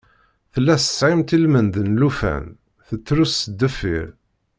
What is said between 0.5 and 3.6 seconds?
Tella tesɣimt ilmend n llufan, tettrus s